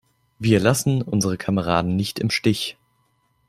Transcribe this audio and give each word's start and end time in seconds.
Wir 0.39 0.59
lassen 0.59 1.03
unsere 1.03 1.37
Kameraden 1.37 1.95
nicht 1.95 2.17
im 2.17 2.31
Stich! 2.31 2.75